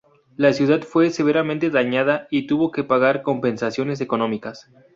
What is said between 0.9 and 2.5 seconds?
severamente dañada y